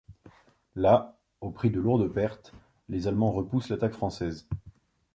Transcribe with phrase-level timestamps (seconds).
[0.75, 2.55] Là, au prix de lourdes pertes,
[2.89, 4.47] les Allemands repoussent l'attaque française.